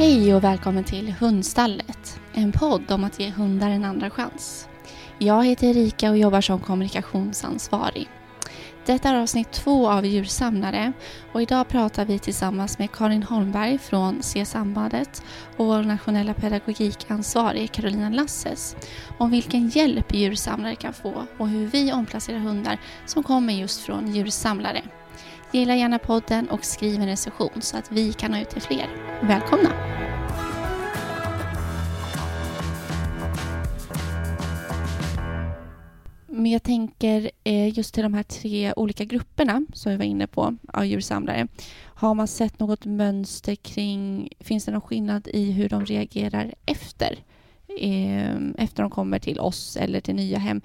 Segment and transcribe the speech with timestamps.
[0.00, 2.20] Hej och välkommen till Hundstallet.
[2.32, 4.68] En podd om att ge hundar en andra chans.
[5.18, 8.08] Jag heter Erika och jobbar som kommunikationsansvarig.
[8.86, 10.92] Detta är avsnitt två av Djursamlare
[11.32, 15.22] och idag pratar vi tillsammans med Karin Holmberg från C-sambandet
[15.56, 18.76] och vår nationella pedagogikansvarig Carolina Lasses
[19.18, 24.14] om vilken hjälp djursamlare kan få och hur vi omplacerar hundar som kommer just från
[24.14, 24.82] djursamlare.
[25.52, 28.86] Gilla gärna podden och skriv en recension så att vi kan nå ut till fler.
[29.22, 29.70] Välkomna!
[36.26, 40.26] Men jag tänker eh, just till de här tre olika grupperna som vi var inne
[40.26, 41.48] på av djursamlare.
[41.82, 47.18] Har man sett något mönster kring, finns det någon skillnad i hur de reagerar efter?
[47.78, 50.60] Ehm, efter de kommer till oss eller till nya hem.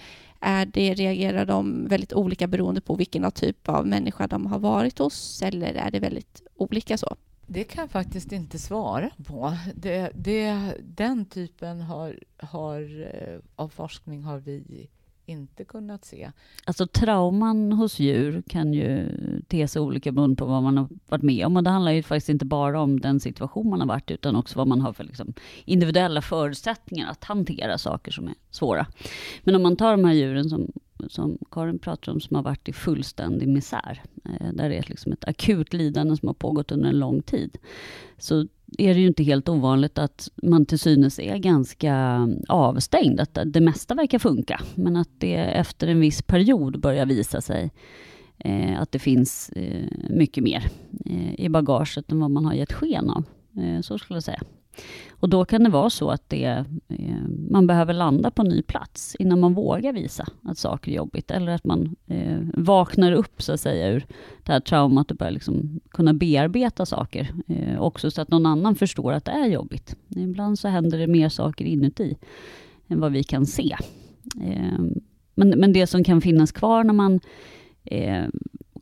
[0.48, 5.00] Är det, reagerar de väldigt olika beroende på vilken typ av människa de har varit
[5.00, 7.16] hos eller är det väldigt olika så?
[7.48, 9.58] Det kan jag faktiskt inte svara på.
[9.76, 14.90] Det, det, den typen har, har, eh, av forskning har vi
[15.26, 16.32] inte kunnat se.
[16.66, 19.10] Alltså trauman hos djur kan ju
[19.48, 21.58] te sig olika beroende på vad man har varit med om.
[21.58, 24.58] Och det handlar ju faktiskt inte bara om den situation man har varit utan också
[24.58, 25.34] vad man har för liksom
[25.66, 28.88] individuella förutsättningar att hantera saker som är svåra.
[29.44, 30.72] Men om man tar de här djuren som,
[31.08, 35.12] som Karin pratar om, som har varit i fullständig misär, eh, där det är liksom
[35.12, 37.58] ett akut lidande som har pågått under en lång tid,
[38.18, 43.38] så är det ju inte helt ovanligt att man till synes är ganska avstängd, att
[43.46, 47.72] det mesta verkar funka, men att det efter en viss period börjar visa sig
[48.38, 50.72] eh, att det finns eh, mycket mer
[51.06, 53.24] eh, i bagaget än vad man har gett sken av.
[53.58, 54.42] Eh, så skulle jag säga.
[55.20, 58.62] Och då kan det vara så att det, eh, man behöver landa på en ny
[58.62, 61.32] plats innan man vågar visa att saker är jobbigt.
[61.32, 64.06] Eller att man eh, vaknar upp så att säga ur
[64.44, 67.34] det här traumat och börjar liksom kunna bearbeta saker.
[67.48, 69.96] Eh, också så att någon annan förstår att det är jobbigt.
[70.16, 72.18] Ibland så händer det mer saker inuti
[72.88, 73.78] än vad vi kan se.
[75.36, 77.20] Men, men det som kan finnas kvar när man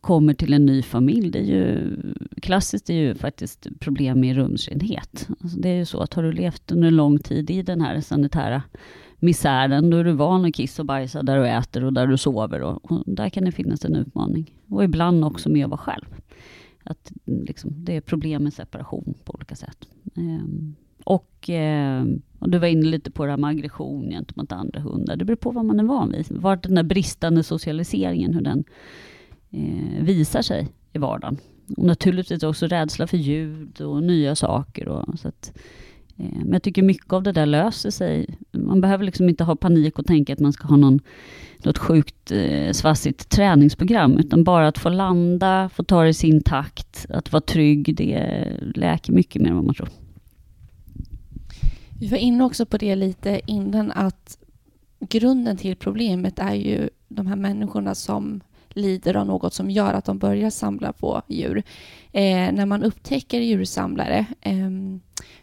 [0.03, 1.97] kommer till en ny familj, det är ju
[2.41, 5.27] klassiskt är ju faktiskt problem med rumsrenhet.
[5.41, 7.81] Alltså det är ju så att har du levt under en lång tid i den
[7.81, 8.63] här sanitära
[9.19, 12.17] misären, då är du van att kissa och bajsa där du äter och där du
[12.17, 12.61] sover.
[12.61, 14.53] Och, och, där kan det finnas en utmaning.
[14.69, 16.05] Och ibland också med att vara själv.
[16.83, 19.87] Att liksom, det är problem med separation på olika sätt.
[20.15, 22.05] Ehm, och, eh,
[22.39, 25.15] och, du var inne lite på det här med aggression gentemot andra hundar.
[25.15, 26.25] Det beror på vad man är van vid.
[26.29, 28.63] Vart den där bristande socialiseringen, hur den
[29.53, 31.37] eh, visar sig i vardagen.
[31.77, 34.87] Och naturligtvis också rädsla för ljud och nya saker.
[34.87, 35.53] Och, så att,
[36.17, 38.37] eh, men jag tycker mycket av det där löser sig.
[38.51, 40.99] Man behöver liksom inte ha panik och tänka att man ska ha någon,
[41.57, 46.41] något sjukt eh, svassigt träningsprogram, utan bara att få landa, få ta det i sin
[46.41, 49.89] takt, att vara trygg, det läker mycket mer än vad man tror.
[51.99, 54.37] Vi var inne också på det lite innan, att
[54.99, 58.41] grunden till problemet är ju de här människorna som
[58.73, 61.63] lider av något som gör att de börjar samla på djur.
[62.11, 64.69] Eh, när man upptäcker djursamlare, eh,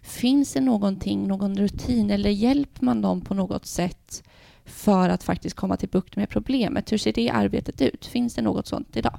[0.03, 4.23] finns det någonting, någon rutin eller hjälper man dem på något sätt
[4.65, 6.93] för att faktiskt komma till bukt med problemet?
[6.93, 8.07] Hur ser det arbetet ut?
[8.07, 9.19] Finns det något sånt idag?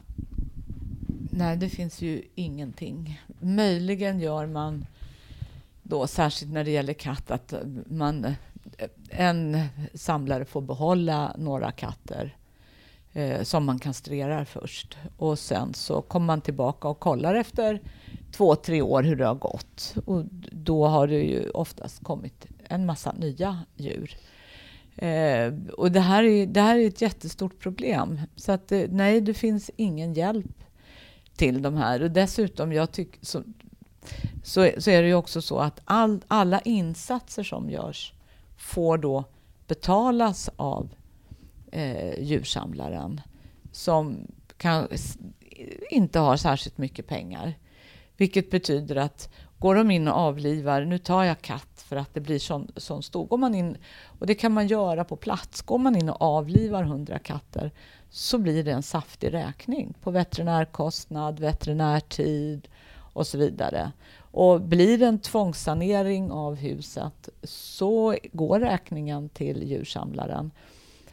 [1.31, 3.21] Nej, det finns ju ingenting.
[3.39, 4.85] Möjligen gör man
[5.83, 7.53] då, särskilt när det gäller katt, att
[7.85, 8.35] man, eh,
[9.09, 9.59] en
[9.93, 12.35] samlare får behålla några katter
[13.13, 14.97] eh, som man kastrerar först.
[15.17, 17.81] Och sen så kommer man tillbaka och kollar efter
[18.31, 19.95] två, tre år hur det har gått.
[20.05, 24.17] Och då har det ju oftast kommit en massa nya djur.
[24.95, 28.21] Eh, och det här, är, det här är ett jättestort problem.
[28.35, 30.63] Så att, eh, nej, det finns ingen hjälp
[31.35, 32.03] till de här.
[32.03, 33.43] Och dessutom, jag tycker, så,
[34.43, 38.13] så, så, är det ju också så att all, alla insatser som görs
[38.57, 39.23] får då
[39.67, 40.89] betalas av
[41.71, 43.21] eh, djursamlaren
[43.71, 44.27] som
[44.57, 44.87] kan,
[45.89, 47.53] inte har särskilt mycket pengar.
[48.17, 49.29] Vilket betyder att
[49.59, 53.03] går de in och avlivar, nu tar jag katt för att det blir sån, sån
[53.03, 53.77] stor, går man in,
[54.19, 57.71] och det kan man göra på plats, går man in och avlivar hundra katter
[58.11, 62.67] så blir det en saftig räkning på veterinärkostnad, veterinärtid
[63.13, 63.91] och så vidare.
[64.17, 70.51] Och blir det en tvångssanering av huset så går räkningen till djursamlaren.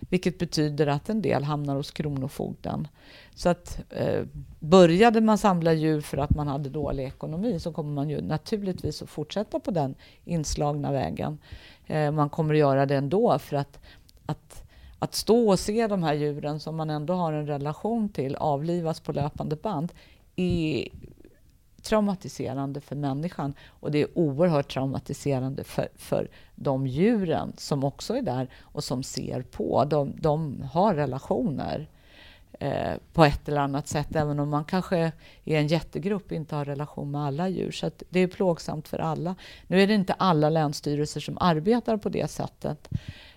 [0.09, 2.89] Vilket betyder att en del hamnar hos Kronofogden.
[3.35, 4.25] Så att eh,
[4.59, 9.03] började man samla djur för att man hade dålig ekonomi så kommer man ju naturligtvis
[9.03, 9.95] att fortsätta på den
[10.25, 11.39] inslagna vägen.
[11.87, 13.81] Eh, man kommer att göra det ändå för att,
[14.27, 14.63] att,
[14.99, 19.01] att stå och se de här djuren som man ändå har en relation till avlivas
[19.01, 19.93] på löpande band
[20.37, 20.89] är
[21.83, 28.23] traumatiserande för människan och det är oerhört traumatiserande för, för de djuren som också är
[28.23, 29.85] där och som ser på.
[29.85, 31.89] De, de har relationer
[32.61, 35.13] eh, på ett eller annat sätt, även om man kanske
[35.45, 37.71] i en jättegrupp inte har relation med alla djur.
[37.71, 39.35] Så det är plågsamt för alla.
[39.67, 42.89] Nu är det inte alla länsstyrelser som arbetar på det sättet,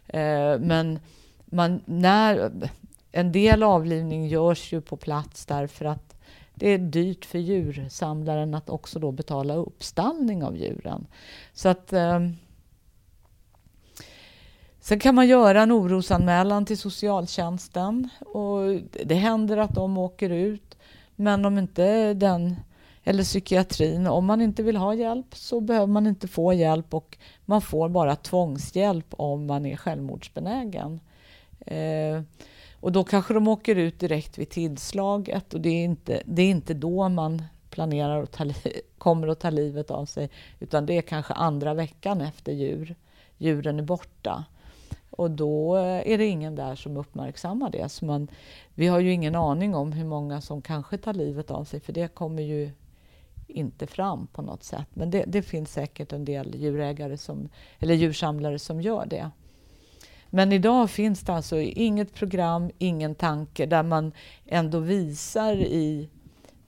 [0.08, 1.00] eh, men
[1.46, 2.52] man, när,
[3.12, 6.11] en del avlivning görs ju på plats därför att
[6.62, 11.08] det är dyrt för djursamlaren att också då betala uppstallning av djuren.
[11.54, 12.20] Så att, eh,
[14.80, 20.78] sen kan man göra en orosanmälan till socialtjänsten och det händer att de åker ut.
[21.16, 22.56] Men om inte den
[23.04, 27.18] eller psykiatrin, om man inte vill ha hjälp så behöver man inte få hjälp och
[27.46, 31.00] man får bara tvångshjälp om man är självmordsbenägen.
[31.66, 32.22] Eh,
[32.82, 36.50] och då kanske de åker ut direkt vid tillslaget och det är inte, det är
[36.50, 38.46] inte då man planerar att ta,
[38.98, 40.30] kommer att ta livet av sig
[40.60, 42.96] utan det är kanske andra veckan efter djur,
[43.38, 44.46] djuren är borta.
[45.10, 47.90] Och då eh, är det ingen där som uppmärksammar det.
[47.90, 48.28] Så man,
[48.74, 51.94] vi har ju ingen aning om hur många som kanske tar livet av sig för
[51.94, 52.72] det kommer ju
[53.48, 54.88] inte fram på något sätt.
[54.94, 57.50] Men det, det finns säkert en del djurägare som,
[57.80, 59.32] eller djursamlare som gör det.
[60.34, 64.12] Men idag finns det alltså inget program, ingen tanke där man
[64.46, 66.10] ändå visar i,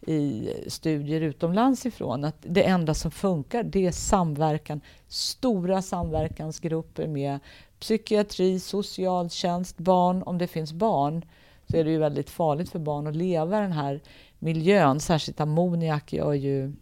[0.02, 4.82] i studier utomlands ifrån att det enda som funkar det är samverkan.
[5.08, 7.40] Stora samverkansgrupper med
[7.80, 10.24] psykiatri, socialtjänst, barn.
[10.24, 11.26] Om det finns barn
[11.72, 14.02] så är det ju väldigt farligt för barn att leva i den här
[14.40, 15.00] miljön.
[15.00, 16.74] Särskilt ammoniak gör ju,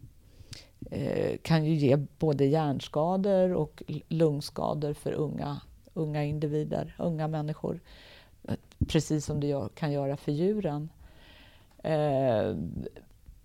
[0.91, 5.61] eh, kan ju ge både hjärnskador och lungskador för unga
[5.93, 7.79] unga individer, unga människor.
[8.87, 10.89] Precis som det kan göra för djuren.
[11.83, 12.55] Eh,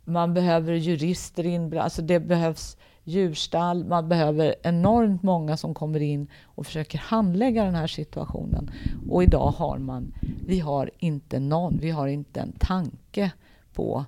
[0.05, 6.29] man behöver jurister inblandade, alltså det behövs djurstall, man behöver enormt många som kommer in
[6.45, 8.71] och försöker handlägga den här situationen.
[9.11, 10.15] Och idag har man,
[10.47, 13.33] vi har inte någon, vi har inte en tanke
[13.73, 14.05] på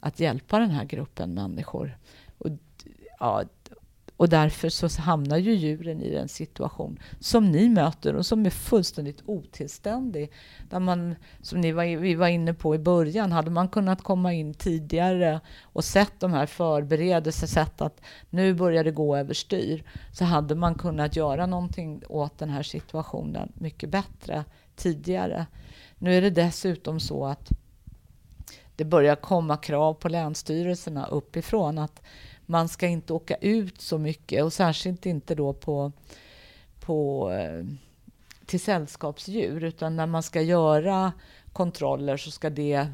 [0.00, 1.98] att hjälpa den här gruppen människor.
[2.38, 2.48] Och,
[3.20, 3.42] ja,
[4.18, 8.50] och därför så hamnar ju djuren i en situation som ni möter och som är
[8.50, 10.32] fullständigt otillständig.
[10.70, 14.32] Där man, som ni var, vi var inne på i början, hade man kunnat komma
[14.32, 18.00] in tidigare och sett de här förberedelserna, sett att
[18.30, 23.52] nu börjar det gå överstyr, så hade man kunnat göra någonting åt den här situationen
[23.54, 24.44] mycket bättre
[24.76, 25.46] tidigare.
[25.98, 27.48] Nu är det dessutom så att
[28.76, 32.02] det börjar komma krav på länsstyrelserna uppifrån att
[32.50, 35.92] man ska inte åka ut så mycket och särskilt inte då på,
[36.80, 37.64] på, eh,
[38.46, 41.12] till sällskapsdjur utan när man ska göra
[41.52, 42.86] kontroller så ska det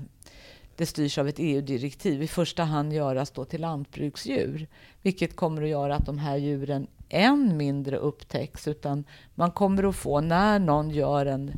[0.77, 4.67] det styrs av ett EU-direktiv, i första hand göras då till lantbruksdjur,
[5.03, 9.05] vilket kommer att göra att de här djuren än mindre upptäcks, utan
[9.35, 11.53] man kommer att få, när någon gör en,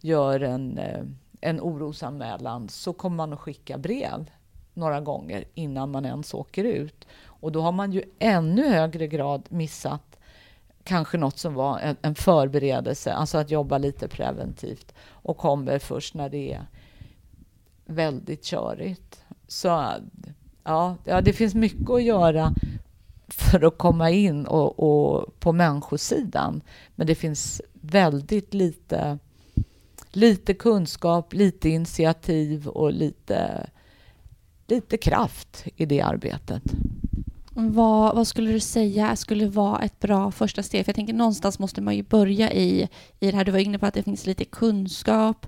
[0.00, 1.04] gör en, eh,
[1.40, 4.30] en orosanmälan, så kommer man att skicka brev
[4.74, 7.06] några gånger innan man ens åker ut.
[7.26, 10.14] Och då har man ju ännu högre grad missat
[10.84, 16.14] kanske något som var en, en förberedelse, alltså att jobba lite preventivt och kommer först
[16.14, 16.66] när det är
[17.84, 19.24] väldigt körigt.
[19.48, 19.68] Så
[20.64, 22.54] ja, ja det finns mycket att göra
[23.28, 26.62] för att komma in och, och på människosidan.
[26.94, 29.18] Men det finns väldigt lite,
[30.10, 33.66] lite kunskap, lite initiativ och lite
[34.66, 36.62] lite kraft i det arbetet.
[37.56, 40.84] Vad, vad, skulle du säga skulle vara ett bra första steg?
[40.84, 42.88] För jag tänker någonstans måste man ju börja i,
[43.20, 43.44] i det här.
[43.44, 45.46] Du var inne på att det finns lite kunskap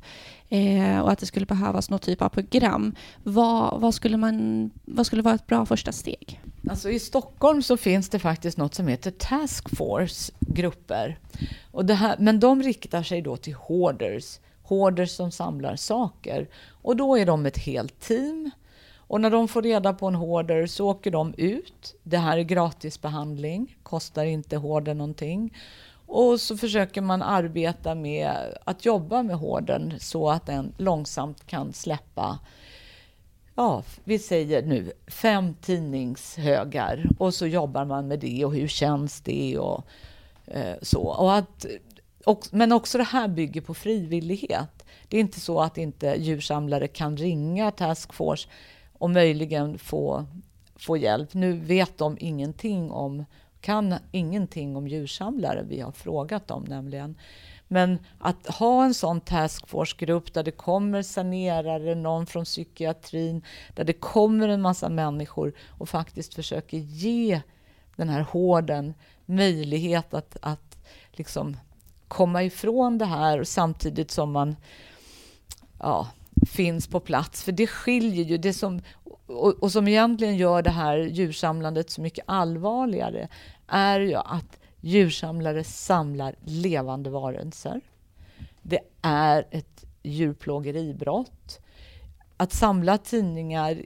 [0.49, 2.95] eh, och att det skulle behövas någon typ av program.
[3.23, 6.41] Vad, vad, skulle man, vad skulle vara ett bra första steg?
[6.71, 11.19] Alltså I Stockholm så finns det faktiskt något som heter Task Force-grupper.
[11.71, 16.49] Och det här, men de riktar sig då till hoarders, hoarders som samlar saker.
[16.83, 18.51] Och då är de ett helt team
[19.09, 21.95] och när de får reda på en hoarder så åker de ut.
[22.03, 25.57] Det här är gratisbehandling, kostar inte hoarder någonting.
[26.07, 28.31] Och så försöker man arbeta med
[28.65, 32.39] att jobba med hoardern så att den långsamt kan släppa
[33.57, 39.21] ja, vi säger nu fem tidningshögar och så jobbar man med det och hur känns
[39.21, 39.85] det och
[40.47, 41.03] eh, så.
[41.03, 41.67] Och att,
[42.25, 44.85] och, men också det här bygger på frivillighet.
[45.09, 48.49] Det är inte så att inte djursamlare kan ringa Task Force
[48.99, 50.27] och möjligen få,
[50.77, 51.35] få hjälp.
[51.35, 53.25] Nu vet de ingenting om,
[53.61, 57.17] kan ingenting om djursamlare, vi har frågat dem nämligen.
[57.69, 63.43] Men att ha en sån taskforce-grupp där det kommer sanerare, någon från psykiatrin,
[63.75, 67.41] där det kommer en massa människor och faktiskt försöker ge
[67.97, 68.95] den här hården
[69.27, 70.79] möjlighet att, att
[71.13, 71.57] liksom
[72.09, 74.57] komma ifrån det här samtidigt som man
[75.79, 76.09] ja,
[76.47, 77.43] finns på plats.
[77.43, 78.81] För det skiljer ju, det som,
[79.27, 83.29] och, och, som egentligen gör det här djursamlandet så mycket allvarligare
[83.67, 87.81] är ju att djursamlare samlar levande varelser.
[88.63, 91.61] Det är ett djurplågeribrott.
[92.37, 93.83] Att samla tidningar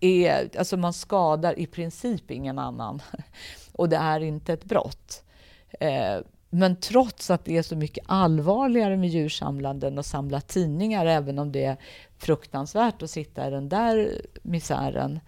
[0.00, 3.02] är, alltså man skadar i princip ingen annan
[3.72, 5.24] och det är inte ett brott.
[5.80, 6.18] Eh,
[6.54, 11.38] men trots att det är så mycket allvarligare med djursamlande än att samla tidningar, även
[11.38, 11.76] om det är
[12.18, 15.20] fruktansvärt att sitta i den där misären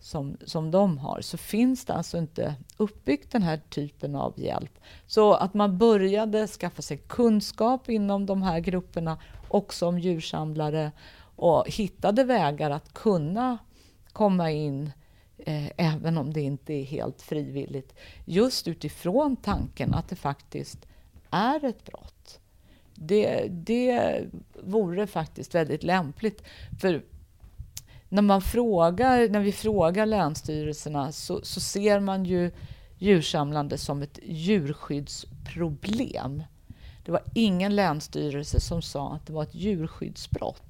[0.00, 4.78] som, som de har, så finns det alltså inte uppbyggt den här typen av hjälp.
[5.06, 9.18] Så att man började skaffa sig kunskap inom de här grupperna,
[9.48, 10.92] också om djursamlare,
[11.36, 13.58] och hittade vägar att kunna
[14.12, 14.92] komma in
[15.46, 17.94] eh, även om det inte är helt frivilligt.
[18.24, 20.86] Just utifrån tanken att det faktiskt
[21.30, 22.40] är ett brott.
[22.94, 24.20] Det, det
[24.62, 26.42] vore faktiskt väldigt lämpligt.
[26.80, 27.02] För
[28.08, 32.50] när, man frågar, när vi frågar länsstyrelserna så, så ser man ju
[32.98, 36.42] djursamlande som ett djurskyddsproblem.
[37.04, 40.65] Det var ingen länsstyrelse som sa att det var ett djurskyddsbrott.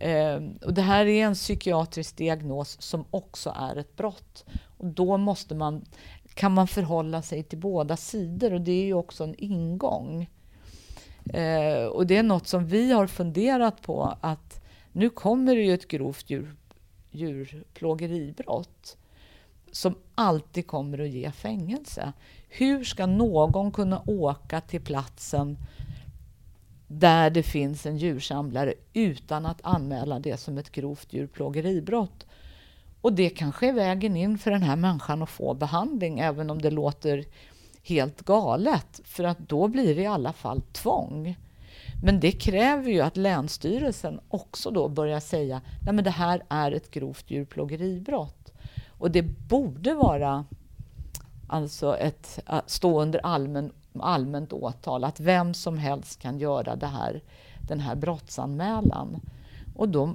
[0.00, 4.44] Eh, och det här är en psykiatrisk diagnos som också är ett brott.
[4.78, 5.84] Och då måste man,
[6.34, 10.30] kan man förhålla sig till båda sidor och det är ju också en ingång.
[11.34, 15.74] Eh, och det är något som vi har funderat på att nu kommer det ju
[15.74, 16.56] ett grovt djur,
[17.10, 18.96] djurplågeribrott
[19.72, 22.12] som alltid kommer att ge fängelse.
[22.48, 25.58] Hur ska någon kunna åka till platsen
[26.92, 32.26] där det finns en djursamlare utan att anmäla det som ett grovt djurplågeribrott.
[33.00, 36.62] Och det kanske är vägen in för den här människan att få behandling, även om
[36.62, 37.24] det låter
[37.82, 41.36] helt galet, för att då blir det i alla fall tvång.
[42.02, 46.72] Men det kräver ju att Länsstyrelsen också då börjar säga nej men det här är
[46.72, 48.52] ett grovt djurplågeribrott.
[48.88, 50.44] Och det borde vara
[51.48, 56.86] alltså ett, äh, stå under allmän allmänt åtal, att vem som helst kan göra det
[56.86, 57.22] här,
[57.68, 59.20] den här brottsanmälan.
[59.76, 60.14] Och då,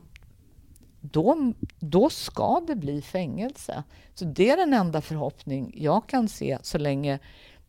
[1.02, 3.84] då, då ska det bli fängelse.
[4.14, 7.20] Så det är den enda förhoppning jag kan se så länge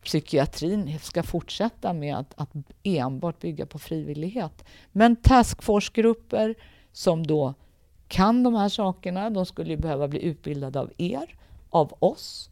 [0.03, 2.49] psykiatrin ska fortsätta med att, att
[2.83, 4.65] enbart bygga på frivillighet.
[4.91, 6.55] Men taskforcegrupper
[6.91, 7.53] som då
[8.07, 11.35] kan de här sakerna, de skulle behöva bli utbildade av er,
[11.69, 12.49] av oss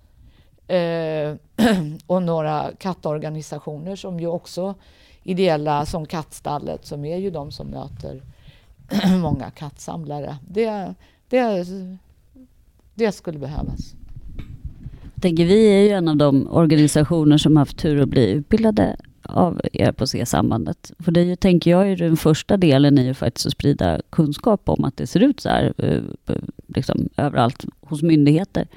[0.67, 1.35] Eh,
[2.07, 4.75] och några kattorganisationer som ju också
[5.23, 8.21] ideella som Kattstallet som är ju de som möter
[9.21, 10.37] många kattsamlare.
[10.47, 10.93] Det,
[11.29, 11.67] det,
[12.93, 13.95] det skulle behövas.
[15.13, 18.97] Jag tänker, vi är ju en av de organisationer som haft tur att bli utbildade
[19.21, 20.91] av er på C-sambandet.
[20.99, 24.83] För det är tänker jag är den första delen i faktiskt att sprida kunskap om
[24.83, 26.01] att det ser ut så här eh,
[26.67, 28.67] liksom, överallt hos myndigheter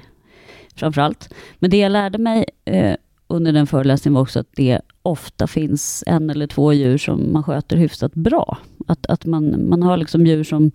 [0.79, 1.33] framför allt.
[1.59, 2.95] Men det jag lärde mig eh,
[3.27, 7.43] under den föreläsningen var också att det ofta finns en eller två djur som man
[7.43, 8.57] sköter hyfsat bra.
[8.87, 10.71] Att, att man, man har liksom djur som,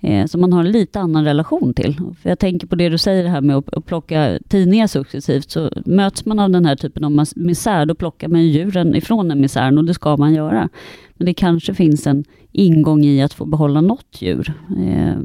[0.00, 1.94] eh, som man har en lite annan relation till.
[2.22, 5.70] För jag tänker på det du säger här med att, att plocka tidningar successivt, så
[5.84, 9.78] möts man av den här typen av misär, då plockar man djuren ifrån den misären
[9.78, 10.68] och det ska man göra.
[11.14, 14.54] Men det kanske finns en ingång i att få behålla något djur.
[14.86, 15.18] Eh,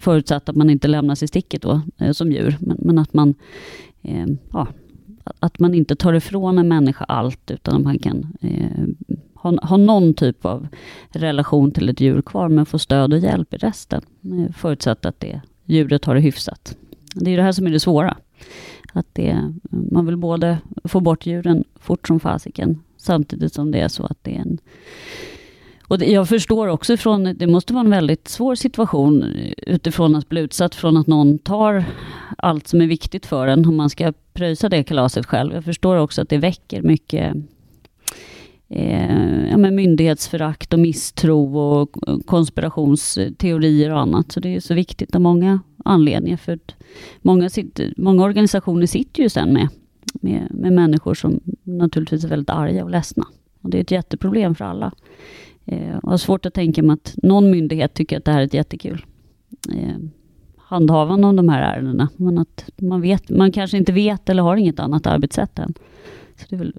[0.00, 2.56] förutsatt att man inte lämnas i sticket då, eh, som djur.
[2.60, 3.34] Men, men att man
[4.02, 4.66] eh, ja,
[5.24, 10.14] att man inte tar ifrån en människa allt, utan man kan eh, ha, ha någon
[10.14, 10.68] typ av
[11.10, 14.02] relation till ett djur kvar, men få stöd och hjälp i resten.
[14.24, 16.76] Eh, förutsatt att det djuret har det hyfsat.
[17.14, 18.16] Det är det här som är det svåra.
[18.92, 23.88] Att det, man vill både få bort djuren fort som fasiken, samtidigt som det är
[23.88, 24.58] så att det är en
[25.90, 30.14] och det, jag förstår också från, det måste vara en väldigt svår situation eh, utifrån
[30.14, 31.84] att bli utsatt från att någon tar
[32.38, 35.54] allt som är viktigt för en, om man ska pröjsa det kalaset själv.
[35.54, 37.36] Jag förstår också att det väcker mycket
[38.68, 44.32] eh, ja, men myndighetsförakt och misstro och konspirationsteorier och annat.
[44.32, 46.36] Så det är så viktigt av många anledningar.
[46.36, 46.58] För
[47.22, 49.68] många, sitter, många organisationer sitter ju sen med,
[50.12, 53.26] med, med människor som naturligtvis är väldigt arga och ledsna.
[53.62, 54.92] Och det är ett jätteproblem för alla.
[55.64, 58.44] Eh, och har svårt att tänka mig att någon myndighet tycker att det här är
[58.44, 59.06] ett jättekul
[59.74, 59.96] eh,
[60.70, 62.08] handhavande av de här ärendena.
[62.16, 65.74] Men att man, vet, man kanske inte vet eller har inget annat arbetssätt än.
[66.36, 66.74] Så det är väl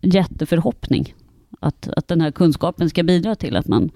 [0.00, 1.14] jätteförhoppning
[1.60, 3.90] att, att den här kunskapen ska bidra till att man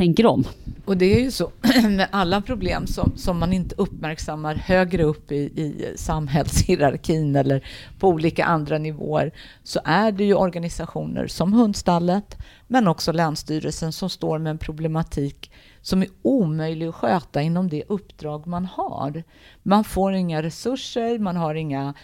[0.00, 0.44] tänker om.
[0.84, 1.50] Och det är ju så
[1.82, 7.64] med alla problem som, som man inte uppmärksammar högre upp i, i samhällshierarkin eller
[7.98, 14.10] på olika andra nivåer så är det ju organisationer som Hundstallet men också Länsstyrelsen som
[14.10, 19.22] står med en problematik som är omöjlig att sköta inom det uppdrag man har.
[19.62, 21.94] Man får inga resurser, man har inga,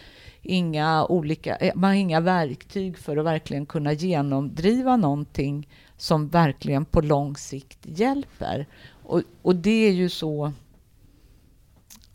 [0.41, 6.85] inga, olika, eh, man har inga verktyg för att verkligen kunna genomdriva någonting som verkligen
[6.85, 8.65] på lång sikt hjälper.
[9.03, 10.51] Och, och det är ju så...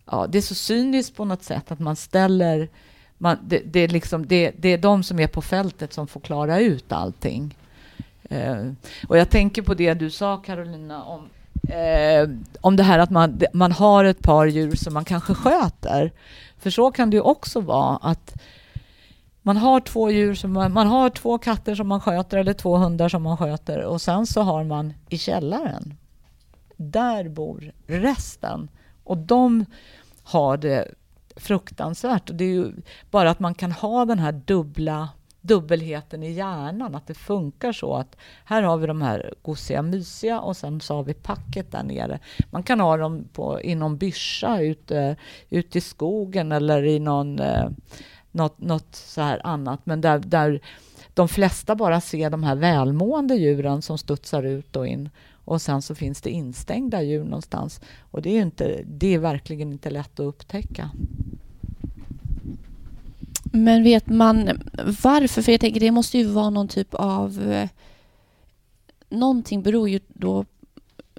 [0.04, 2.68] Ja, det är så cyniskt på något sätt att man ställer...
[3.18, 6.20] Man, det, det, är liksom, det, det är de som är på fältet som får
[6.20, 7.56] klara ut allting.
[8.22, 8.72] Eh,
[9.08, 11.28] och jag tänker på det du sa, Carolina, om,
[11.68, 12.28] eh,
[12.60, 16.12] om det här att man, man har ett par djur som man kanske sköter.
[16.58, 18.34] För så kan det ju också vara att
[19.42, 22.76] man har två djur, som man, man, har två katter som man sköter eller två
[22.76, 25.94] hundar som man sköter och sen så har man i källaren,
[26.76, 28.70] där bor resten
[29.04, 29.64] och de
[30.22, 30.88] har det
[31.36, 32.30] fruktansvärt.
[32.30, 32.72] Och det är ju
[33.10, 35.08] bara att man kan ha den här dubbla
[35.42, 40.40] dubbelheten i hjärnan, att det funkar så att här har vi de här gosiga, mysiga
[40.40, 42.18] och sen så har vi packet där nere.
[42.50, 45.16] Man kan ha dem på, i någon byscha ute,
[45.50, 47.68] ute i skogen eller i någon eh,
[48.32, 50.60] något, något så här annat, men där, där
[51.14, 55.10] de flesta bara ser de här välmående djuren som studsar ut och in
[55.44, 57.80] och sen så finns det instängda djur någonstans.
[58.10, 60.90] Och det är, inte, det är verkligen inte lätt att upptäcka.
[63.44, 64.62] Men vet man
[65.02, 65.42] varför?
[65.42, 67.52] För jag tänker det måste ju vara någon typ av...
[67.52, 67.68] Eh,
[69.08, 70.44] någonting beror ju då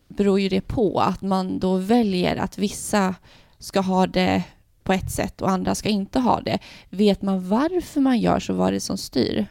[0.07, 3.15] beror ju det på att man då väljer att vissa
[3.59, 4.43] ska ha det
[4.83, 6.59] på ett sätt och andra ska inte ha det.
[6.89, 8.53] Vet man varför man gör så?
[8.53, 9.45] Vad är det som styr?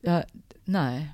[0.00, 0.22] Ja,
[0.64, 1.10] nej,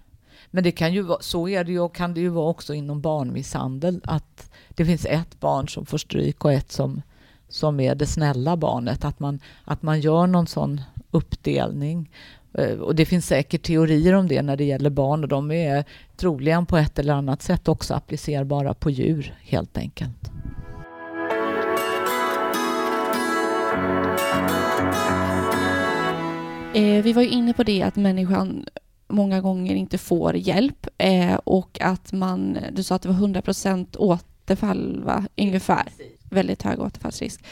[0.50, 2.74] men det kan ju vara, så är det ju och kan det ju vara också
[2.74, 7.02] inom barnmisshandel att det finns ett barn som får stryk och ett som,
[7.48, 9.04] som är det snälla barnet.
[9.04, 12.10] Att man, att man gör någon sån uppdelning.
[12.54, 15.84] Eh, och det finns säkert teorier om det när det gäller barn och de är
[16.16, 20.30] troligen på ett eller annat sätt också applicerbara på djur helt enkelt.
[26.76, 28.66] Eh, vi var ju inne på det att människan
[29.08, 33.42] många gånger inte får hjälp eh, och att man, du sa att det var 100
[33.42, 35.24] procent återfall, va?
[35.36, 35.82] ungefär.
[36.30, 37.44] Väldigt hög återfallsrisk.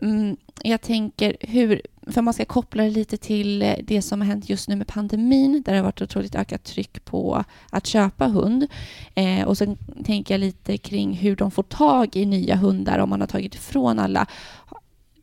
[0.00, 4.48] Mm, jag tänker hur, för man ska koppla det lite till det som har hänt
[4.48, 8.66] just nu med pandemin, där det har varit otroligt ökat tryck på att köpa hund.
[9.14, 13.08] Eh, och sen tänker jag lite kring hur de får tag i nya hundar om
[13.08, 14.26] man har tagit ifrån alla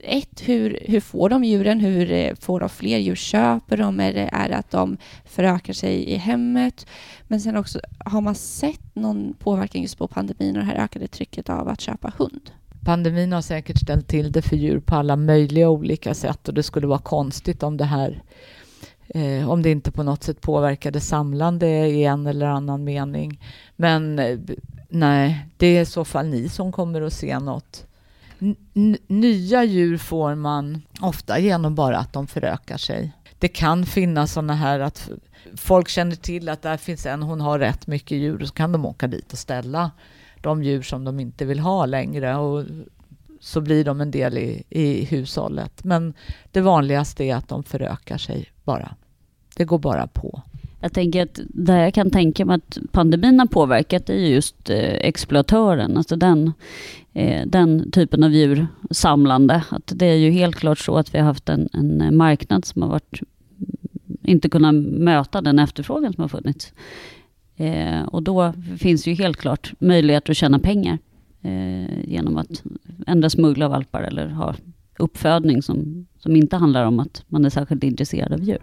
[0.08, 1.80] ett, hur, hur får de djuren?
[1.80, 3.16] Hur eh, får de fler djur?
[3.16, 4.00] Köper de?
[4.00, 6.88] Är det, är det att de förökar sig i hemmet?
[7.28, 11.08] Men sen också, har man sett någon påverkan just på pandemin och det här ökade
[11.08, 12.52] trycket av att köpa hund?
[12.86, 16.64] Pandemin har säkert ställt till det för djur på alla möjliga olika sätt och det
[16.64, 18.24] skulle vara konstigt om det här
[19.08, 23.40] eh, om det inte på något sätt påverkade samlande i en eller annan mening.
[23.76, 24.40] Men eh,
[24.90, 27.85] nej, det är i så fall ni som kommer att se något
[29.08, 33.12] nya djur får man ofta genom bara att de förökar sig.
[33.40, 35.10] Det kan finnas sådana här att
[35.56, 38.72] folk känner till att där finns en, hon har rätt mycket djur och så kan
[38.72, 39.92] de åka dit och ställa
[40.42, 42.66] de djur som de inte vill ha längre och
[43.40, 45.84] så blir de en del i, i hushållet.
[45.84, 46.14] Men
[46.52, 48.96] det vanligaste är att de förökar sig bara.
[49.56, 50.42] Det går bara på.
[50.86, 54.94] Jag tänker att det jag kan tänka mig att pandemin har påverkat är just eh,
[54.94, 56.54] exploatören, alltså den,
[57.14, 59.64] eh, den typen av djursamlande.
[59.70, 62.82] Att det är ju helt klart så att vi har haft en, en marknad som
[62.82, 66.74] har varit mm, inte kunnat möta den efterfrågan som har funnits.
[67.56, 70.98] Eh, och då finns ju helt klart möjlighet att tjäna pengar
[71.42, 72.64] eh, genom att
[73.08, 74.56] ändra smuggla valpar eller ha
[75.00, 78.62] uppfödning som, som inte handlar om att man är särskilt intresserad av djur.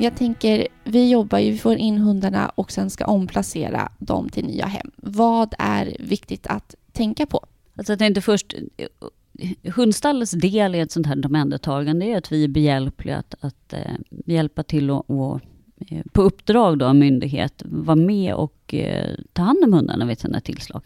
[0.00, 4.44] Jag tänker, vi jobbar ju, vi får in hundarna och sen ska omplacera dem till
[4.44, 4.90] nya hem.
[4.96, 7.46] Vad är viktigt att tänka på?
[7.76, 8.54] Alltså jag tänkte först,
[9.74, 13.94] hundstallets del i ett sånt här omhändertagande är att vi är behjälpliga att, att eh,
[14.26, 15.40] hjälpa till och, och
[15.88, 20.18] Eh, på uppdrag då av myndighet vara med och eh, ta hand om hundarna vid
[20.18, 20.82] sina tillslag.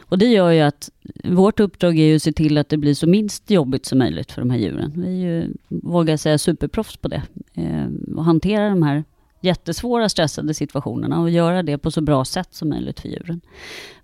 [0.00, 0.90] Och det gör ju att
[1.24, 4.32] vårt uppdrag är ju att se till att det blir så minst jobbigt som möjligt
[4.32, 4.92] för de här djuren.
[4.96, 7.22] Vi är ju, vågar säga, superproffs på det.
[7.54, 9.04] Eh, och hantera de här
[9.40, 13.40] jättesvåra stressade situationerna och göra det på så bra sätt som möjligt för djuren.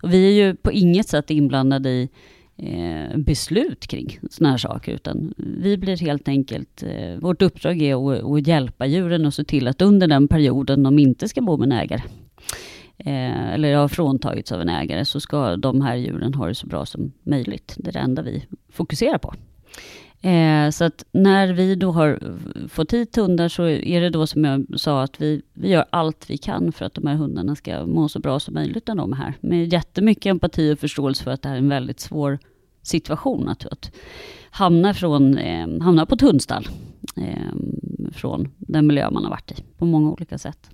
[0.03, 2.09] Och vi är ju på inget sätt inblandade i
[2.57, 4.93] eh, beslut kring sådana här saker.
[4.93, 9.43] Utan vi blir helt enkelt, eh, vårt uppdrag är att, att hjälpa djuren och se
[9.43, 12.01] till att under den perioden de inte ska bo med en ägare,
[12.97, 16.67] eh, eller har fråntagits av en ägare, så ska de här djuren ha det så
[16.67, 17.75] bra som möjligt.
[17.77, 19.33] Det är det enda vi fokuserar på.
[20.21, 22.19] Eh, så att när vi då har
[22.67, 26.29] fått hit hundar så är det då som jag sa att vi, vi gör allt
[26.29, 29.13] vi kan för att de här hundarna ska må så bra som möjligt när de
[29.13, 29.33] är här.
[29.39, 32.39] Med jättemycket empati och förståelse för att det här är en väldigt svår
[32.81, 33.91] situation att, att
[34.49, 36.67] hamna, från, eh, hamna på ett hundstall.
[37.15, 40.69] Eh, från den miljö man har varit i på många olika sätt.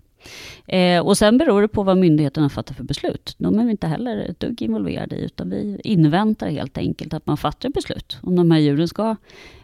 [0.67, 3.35] Eh, och sen beror det på vad myndigheterna fattar för beslut.
[3.37, 7.27] De är vi inte heller ett dugg involverade i, utan vi inväntar helt enkelt att
[7.27, 9.15] man fattar beslut om de här djuren ska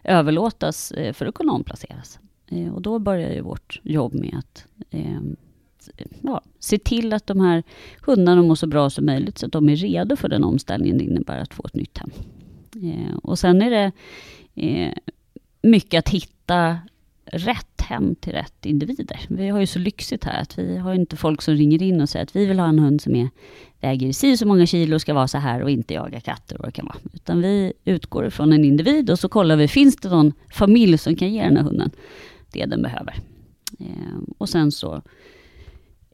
[0.03, 2.19] överlåtas eh, för att kunna omplaceras.
[2.47, 5.21] Eh, och då börjar ju vårt jobb med att eh,
[6.21, 7.63] ja, se till att de här
[8.01, 11.03] hundarna mår så bra som möjligt så att de är redo för den omställningen det
[11.03, 12.11] innebär att få ett nytt hem.
[12.75, 13.91] Eh, och sen är det
[14.55, 14.93] eh,
[15.61, 16.77] mycket att hitta
[17.31, 19.19] rätt hem till rätt individer.
[19.29, 22.09] Vi har ju så lyxigt här att vi har inte folk som ringer in och
[22.09, 23.29] säger att vi vill ha en hund som är,
[23.79, 26.59] väger si så många kilo och ska vara så här och inte jaga katter och
[26.59, 26.97] vad det kan vara.
[27.13, 31.15] Utan vi utgår ifrån en individ och så kollar vi, finns det någon familj som
[31.15, 31.91] kan ge den här hunden
[32.51, 33.15] det den behöver?
[33.79, 35.01] Ehm, och sen så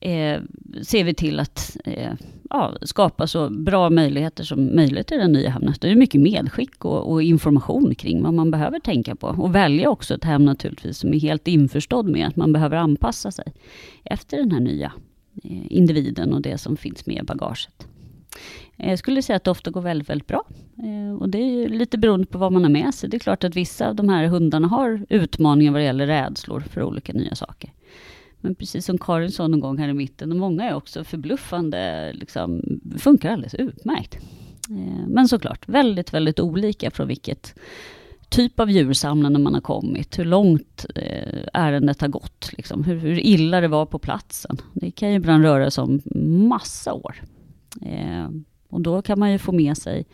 [0.01, 0.41] eh,
[0.81, 2.13] ser vi till att eh,
[2.49, 5.81] ja, skapa så bra möjligheter som möjligt i den nya hemmet.
[5.81, 9.27] Det är mycket medskick och, och, information kring vad man behöver tänka på.
[9.27, 13.31] Och välja också ett hem naturligtvis som är helt införstådd med att man behöver anpassa
[13.31, 13.53] sig
[14.03, 14.91] efter den här nya
[15.43, 17.87] eh, individen och det som finns med i bagaget.
[18.77, 20.43] Eh, jag skulle säga att det ofta går väldigt, väldigt bra.
[20.77, 23.09] Eh, och det är lite beroende på vad man har med sig.
[23.09, 26.59] Det är klart att vissa av de här hundarna har utmaningar vad det gäller rädslor
[26.59, 27.71] för olika nya saker.
[28.45, 32.11] Men precis som Karin sa någon gång här i mitten, och många är också förbluffande,
[32.13, 32.61] liksom,
[32.99, 34.15] funkar alldeles utmärkt.
[34.69, 37.55] Eh, men såklart, väldigt, väldigt olika från vilket
[38.29, 43.19] typ av djursamlande man har kommit, hur långt eh, ärendet har gått, liksom, hur, hur,
[43.19, 44.57] illa det var på platsen.
[44.73, 46.01] Det kan ju ibland röra sig om
[46.47, 47.23] massa år.
[47.81, 48.29] Eh,
[48.69, 50.05] och då kan man ju få med sig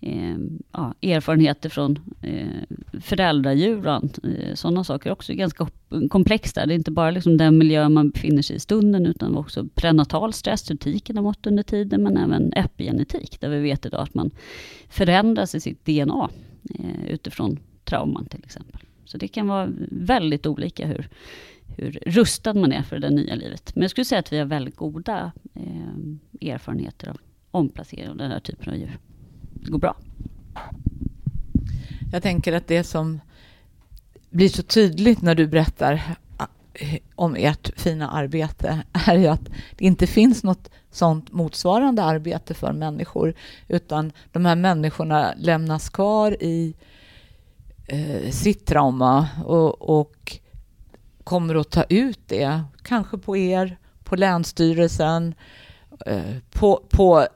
[0.00, 0.36] eh,
[0.72, 5.32] ja, erfarenheter från eh, föräldradjur och eh, sådana saker också.
[5.32, 5.68] Det är ganska
[6.10, 6.66] komplext där.
[6.66, 10.32] Det är inte bara liksom den miljö man befinner sig i stunden, utan också prenatal
[10.32, 14.14] stress, hur tiken har mått under tiden, men även epigenetik, där vi vet idag att
[14.14, 14.30] man
[14.88, 16.30] förändras i sitt DNA
[16.74, 18.80] eh, utifrån trauman till exempel.
[19.04, 21.08] Så det kan vara väldigt olika hur,
[21.76, 23.74] hur rustad man är för det nya livet.
[23.74, 27.16] Men jag skulle säga att vi har väldigt goda eh, erfarenheter av
[27.50, 28.98] omplacering av den här typen av djur
[29.62, 29.96] det går bra.
[32.12, 33.20] Jag tänker att det som
[34.30, 36.46] blir så tydligt när du berättar ah,
[37.14, 42.72] om ert fina arbete är ju att det inte finns något sånt motsvarande arbete för
[42.72, 43.34] människor
[43.68, 46.74] utan de här människorna lämnas kvar i
[47.86, 50.38] eh, sitt trauma och, och,
[51.24, 55.34] kommer att ta ut det, kanske på er, på Länsstyrelsen,
[56.06, 57.26] eh, på, på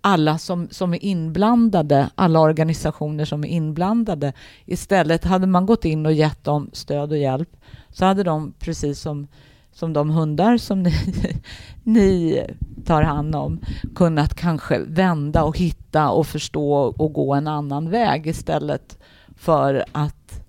[0.00, 4.32] alla som, som är inblandade, alla organisationer som är inblandade.
[4.66, 7.56] Istället hade man gått in och gett dem stöd och hjälp
[7.90, 9.26] så hade de, precis som,
[9.72, 10.94] som de hundar som ni,
[11.84, 12.40] ni
[12.84, 13.60] tar hand om,
[13.94, 18.98] kunnat kanske vända och hitta och förstå och gå en annan väg istället
[19.36, 20.44] för att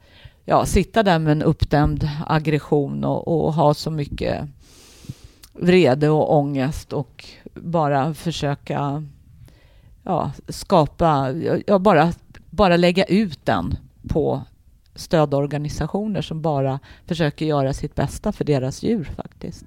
[0.46, 4.50] ja, sitta där med en uppdämd aggression och, och ha så mycket
[5.54, 9.04] vrede och ångest och bara försöka
[10.04, 11.32] ja, skapa,
[11.68, 12.14] ja, bara,
[12.50, 14.42] bara lägga ut den på
[14.96, 19.66] stödorganisationer som bara försöker göra sitt bästa för deras djur faktiskt.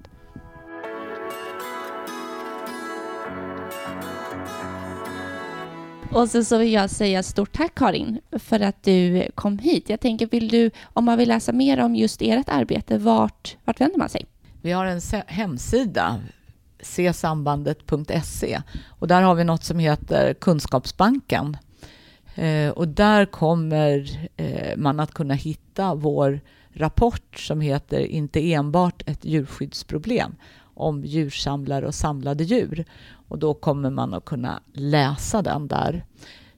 [6.11, 9.89] Och så, så vill jag säga stort tack Karin för att du kom hit.
[9.89, 13.81] Jag tänker, vill du, om man vill läsa mer om just ert arbete, vart, vart
[13.81, 14.25] vänder man sig?
[14.61, 16.19] Vi har en hemsida,
[16.85, 18.61] sesambandet.se.
[18.89, 21.57] Och där har vi något som heter Kunskapsbanken.
[22.35, 26.39] Eh, och där kommer eh, man att kunna hitta vår
[26.73, 30.35] rapport som heter Inte enbart ett djurskyddsproblem
[30.73, 32.85] om djursamlare och samlade djur.
[33.27, 36.05] Och då kommer man att kunna läsa den där.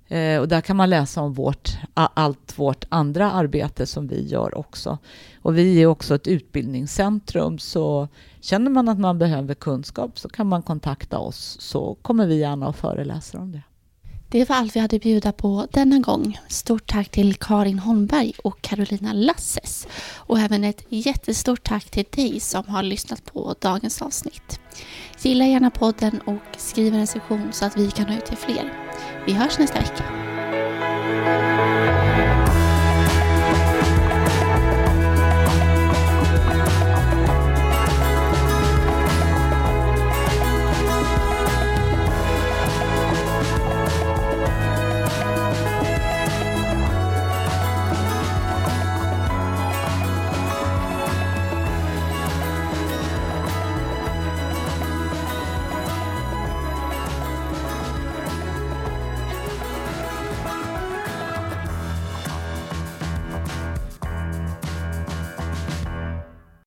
[0.07, 4.57] Eh, och där kan man läsa om vårt, allt vårt andra arbete som vi gör
[4.57, 4.97] också.
[5.41, 8.07] Och vi är också ett utbildningscentrum så
[8.49, 12.67] känner man att man behöver kunskap så kan man kontakta oss så kommer vi gärna
[12.67, 13.61] och föreläser om det.
[14.29, 16.39] Det var allt vi hade att bjuda på denna gång.
[16.47, 19.87] Stort tack till Karin Holmberg och Carolina Lasses.
[20.15, 24.59] Och även ett jättestort tack till dig som har lyssnat på dagens avsnitt.
[25.21, 28.73] Gilla gärna podden och skriv en recension så att vi kan nå ut till fler.
[29.25, 30.03] Vi hörs nästa vecka.